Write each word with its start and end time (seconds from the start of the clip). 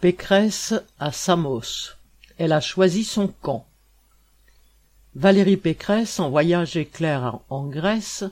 Pécresse 0.00 0.72
à 0.98 1.12
Samos. 1.12 1.90
Elle 2.38 2.52
a 2.52 2.62
choisi 2.62 3.04
son 3.04 3.28
camp. 3.28 3.66
Valérie 5.14 5.58
Pécresse, 5.58 6.18
en 6.20 6.30
voyage 6.30 6.78
éclair 6.78 7.40
en 7.50 7.66
Grèce, 7.66 8.24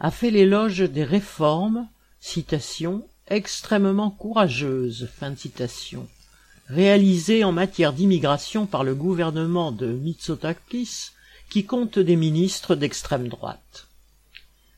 a 0.00 0.10
fait 0.10 0.32
l'éloge 0.32 0.80
des 0.80 1.04
réformes, 1.04 1.86
citation, 2.18 3.06
extrêmement 3.28 4.10
courageuses, 4.10 5.08
fin 5.16 5.36
citation, 5.36 6.08
réalisées 6.66 7.44
en 7.44 7.52
matière 7.52 7.92
d'immigration 7.92 8.66
par 8.66 8.82
le 8.82 8.96
gouvernement 8.96 9.70
de 9.70 9.86
Mitsotakis, 9.86 11.12
qui 11.48 11.64
compte 11.64 12.00
des 12.00 12.16
ministres 12.16 12.74
d'extrême 12.74 13.28
droite. 13.28 13.86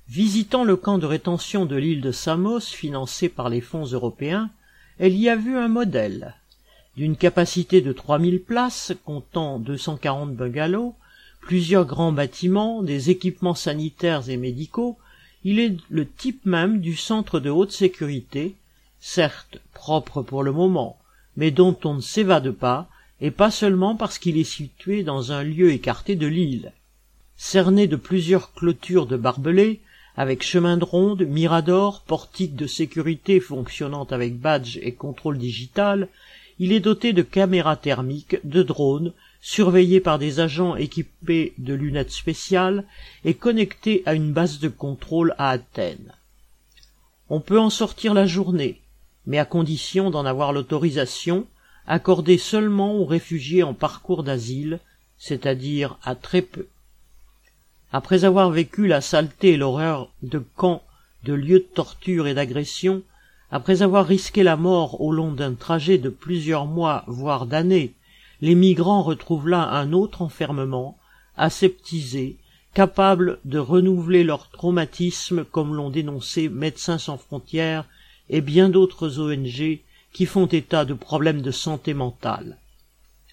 Visitant 0.06 0.64
le 0.64 0.76
camp 0.76 0.98
de 0.98 1.06
rétention 1.06 1.64
de 1.64 1.76
l'île 1.76 2.02
de 2.02 2.12
Samos, 2.12 2.60
financé 2.60 3.30
par 3.30 3.48
les 3.48 3.62
fonds 3.62 3.86
européens, 3.86 4.50
elle 4.98 5.16
y 5.16 5.28
a 5.28 5.36
vu 5.36 5.56
un 5.56 5.68
modèle. 5.68 6.34
D'une 6.96 7.16
capacité 7.16 7.82
de 7.82 7.92
3000 7.92 8.42
places, 8.42 8.94
comptant 9.04 9.58
240 9.58 10.34
bungalows, 10.34 10.94
plusieurs 11.40 11.84
grands 11.84 12.12
bâtiments, 12.12 12.82
des 12.82 13.10
équipements 13.10 13.54
sanitaires 13.54 14.30
et 14.30 14.36
médicaux, 14.36 14.96
il 15.44 15.60
est 15.60 15.76
le 15.90 16.08
type 16.08 16.44
même 16.46 16.80
du 16.80 16.96
centre 16.96 17.38
de 17.38 17.50
haute 17.50 17.72
sécurité, 17.72 18.54
certes 18.98 19.58
propre 19.74 20.22
pour 20.22 20.42
le 20.42 20.52
moment, 20.52 20.98
mais 21.36 21.50
dont 21.50 21.76
on 21.84 21.94
ne 21.94 22.00
s'évade 22.00 22.50
pas, 22.50 22.88
et 23.20 23.30
pas 23.30 23.50
seulement 23.50 23.96
parce 23.96 24.18
qu'il 24.18 24.38
est 24.38 24.44
situé 24.44 25.02
dans 25.02 25.32
un 25.32 25.42
lieu 25.42 25.70
écarté 25.72 26.16
de 26.16 26.26
l'île. 26.26 26.72
Cerné 27.36 27.86
de 27.86 27.96
plusieurs 27.96 28.54
clôtures 28.54 29.06
de 29.06 29.16
barbelés, 29.16 29.80
avec 30.16 30.42
chemin 30.42 30.76
de 30.78 30.84
ronde, 30.84 31.22
mirador, 31.22 32.00
portique 32.02 32.56
de 32.56 32.66
sécurité 32.66 33.38
fonctionnant 33.38 34.04
avec 34.04 34.38
badge 34.38 34.78
et 34.82 34.92
contrôle 34.92 35.36
digital, 35.36 36.08
il 36.58 36.72
est 36.72 36.80
doté 36.80 37.12
de 37.12 37.22
caméras 37.22 37.76
thermiques, 37.76 38.38
de 38.44 38.62
drones, 38.62 39.12
surveillé 39.42 40.00
par 40.00 40.18
des 40.18 40.40
agents 40.40 40.74
équipés 40.74 41.52
de 41.58 41.74
lunettes 41.74 42.10
spéciales 42.10 42.84
et 43.24 43.34
connecté 43.34 44.02
à 44.06 44.14
une 44.14 44.32
base 44.32 44.58
de 44.58 44.68
contrôle 44.68 45.34
à 45.38 45.50
Athènes. 45.50 46.14
On 47.28 47.40
peut 47.40 47.60
en 47.60 47.70
sortir 47.70 48.14
la 48.14 48.26
journée, 48.26 48.80
mais 49.26 49.38
à 49.38 49.44
condition 49.44 50.10
d'en 50.10 50.24
avoir 50.24 50.52
l'autorisation, 50.52 51.46
accordée 51.86 52.38
seulement 52.38 52.94
aux 52.94 53.04
réfugiés 53.04 53.62
en 53.62 53.74
parcours 53.74 54.22
d'asile, 54.22 54.80
c'est-à-dire 55.18 55.98
à 56.02 56.14
très 56.14 56.42
peu. 56.42 56.66
Après 57.92 58.24
avoir 58.24 58.50
vécu 58.50 58.86
la 58.86 59.00
saleté 59.00 59.52
et 59.52 59.56
l'horreur 59.56 60.10
de 60.22 60.38
camps, 60.38 60.82
de 61.24 61.34
lieux 61.34 61.60
de 61.60 61.74
torture 61.74 62.26
et 62.26 62.34
d'agression, 62.34 63.02
après 63.50 63.82
avoir 63.82 64.06
risqué 64.06 64.42
la 64.42 64.56
mort 64.56 65.00
au 65.00 65.12
long 65.12 65.32
d'un 65.32 65.54
trajet 65.54 65.98
de 65.98 66.08
plusieurs 66.08 66.66
mois, 66.66 67.04
voire 67.06 67.46
d'années, 67.46 67.92
les 68.40 68.54
migrants 68.54 69.02
retrouvent 69.02 69.48
là 69.48 69.68
un 69.70 69.92
autre 69.92 70.22
enfermement, 70.22 70.98
aseptisé, 71.36 72.36
capable 72.74 73.38
de 73.44 73.58
renouveler 73.58 74.24
leur 74.24 74.50
traumatisme 74.50 75.44
comme 75.44 75.74
l'ont 75.74 75.90
dénoncé 75.90 76.48
Médecins 76.48 76.98
sans 76.98 77.16
frontières 77.16 77.86
et 78.28 78.40
bien 78.40 78.68
d'autres 78.68 79.20
ONG 79.20 79.80
qui 80.12 80.26
font 80.26 80.46
état 80.46 80.84
de 80.84 80.94
problèmes 80.94 81.40
de 81.40 81.50
santé 81.50 81.94
mentale. 81.94 82.58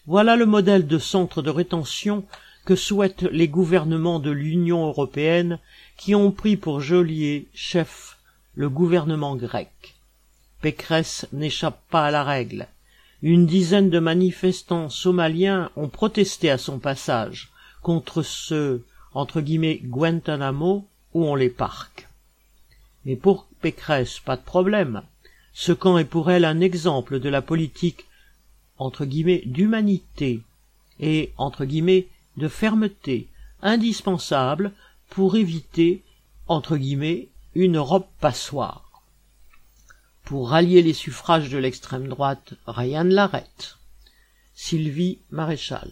Voilà 0.06 0.36
le 0.36 0.46
modèle 0.46 0.86
de 0.86 0.98
centre 0.98 1.42
de 1.42 1.50
rétention 1.50 2.24
que 2.66 2.76
souhaitent 2.76 3.24
les 3.24 3.48
gouvernements 3.48 4.20
de 4.20 4.32
l'Union 4.32 4.88
européenne 4.88 5.60
qui 5.98 6.16
ont 6.16 6.32
pris 6.32 6.58
pour 6.58 6.82
geôlier 6.82 7.48
chef 7.54 8.18
le 8.56 8.70
gouvernement 8.70 9.36
grec. 9.36 9.96
Pécresse 10.62 11.28
n'échappe 11.34 11.82
pas 11.90 12.06
à 12.06 12.12
la 12.12 12.24
règle. 12.24 12.68
Une 13.22 13.46
dizaine 13.46 13.90
de 13.90 14.00
manifestants 14.00 14.90
somaliens 14.90 15.72
ont 15.76 15.90
protesté 15.90 16.50
à 16.50 16.58
son 16.58 16.80
passage 16.80 17.52
contre 17.82 18.22
ce 18.22 18.82
entre 19.14 19.42
guillemets 19.42 19.80
Guantanamo 19.84 20.88
où 21.14 21.26
on 21.26 21.36
les 21.36 21.50
parque. 21.50 22.08
Mais 23.06 23.16
pour 23.16 23.48
Pécresse, 23.62 24.20
pas 24.20 24.38
de 24.38 24.42
problème. 24.42 25.04
Ce 25.54 25.72
camp 25.72 25.98
est 25.98 26.06
pour 26.06 26.32
elle 26.32 26.46
un 26.46 26.62
exemple 26.62 27.20
de 27.20 27.30
la 27.30 27.42
politique 27.42 28.06
entre 28.78 29.06
guillemets 29.06 29.44
d'humanité 29.46 30.42
et 31.00 31.32
entre 31.38 31.66
guillemets 31.66 32.08
de 32.38 32.48
fermeté 32.48 33.30
indispensable 33.62 34.74
pour 35.10 35.36
éviter 35.36 36.04
entre 36.48 36.78
guillemets 36.78 37.30
une 37.56 37.78
Europe 37.78 38.10
passoire. 38.20 39.04
Pour 40.24 40.50
rallier 40.50 40.82
les 40.82 40.94
suffrages 40.94 41.50
de 41.50 41.58
l'extrême 41.58 42.08
droite, 42.08 42.54
rien 42.66 43.04
ne 43.04 43.14
l'arrête. 43.14 43.78
Sylvie 44.54 45.20
Maréchal. 45.30 45.92